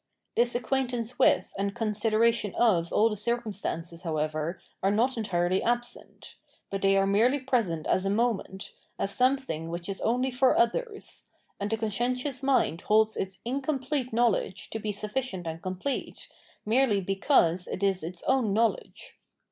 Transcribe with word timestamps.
This 0.35 0.55
acquaintance 0.55 1.19
with 1.19 1.53
and 1.59 1.75
consideration 1.75 2.55
of 2.55 2.91
all 2.91 3.07
the 3.07 3.15
circumstances, 3.15 4.01
however, 4.01 4.59
are 4.81 4.89
not 4.89 5.15
entirely 5.15 5.61
absent: 5.61 6.37
but 6.71 6.81
they 6.81 6.97
are 6.97 7.05
merely 7.05 7.39
present 7.39 7.85
as 7.85 8.03
a 8.03 8.09
moment, 8.09 8.71
as 8.97 9.13
something 9.13 9.69
which 9.69 9.87
is 9.87 10.01
only 10.01 10.31
for 10.31 10.57
others: 10.57 11.27
and 11.59 11.69
the 11.69 11.77
conscientious 11.77 12.41
mind 12.41 12.81
holds 12.81 13.15
its 13.15 13.37
incomplete 13.45 14.11
know 14.11 14.29
ledge 14.29 14.71
to 14.71 14.79
be 14.79 14.91
sufficient 14.91 15.45
and 15.45 15.61
complete, 15.61 16.27
merely 16.65 16.99
because 16.99 17.67
it 17.67 17.83
is 17.83 18.01
its 18.01 18.23
own 18.23 18.53
knowledge. 18.53 19.19